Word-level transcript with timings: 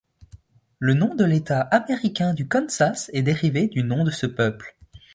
Le 0.79 0.95
nom 0.95 1.13
de 1.13 1.23
l'État 1.23 1.61
américain 1.61 2.33
du 2.33 2.47
Kansas 2.47 3.11
est 3.13 3.21
dérivé 3.21 3.67
du 3.67 3.83
nom 3.83 4.03
de 4.03 4.09
ce 4.09 4.25
peuple. 4.25 4.75